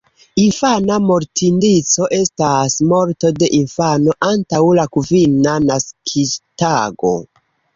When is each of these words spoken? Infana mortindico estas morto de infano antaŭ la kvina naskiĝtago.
Infana 0.43 0.95
mortindico 1.09 2.07
estas 2.17 2.77
morto 2.93 3.31
de 3.43 3.51
infano 3.59 4.17
antaŭ 4.31 4.63
la 4.81 4.87
kvina 4.97 5.55
naskiĝtago. 5.71 7.15